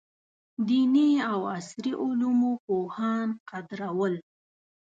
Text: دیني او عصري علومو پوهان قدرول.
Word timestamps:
دیني 0.67 1.09
او 1.31 1.39
عصري 1.55 1.91
علومو 2.03 2.51
پوهان 2.65 3.29
قدرول. 3.49 4.13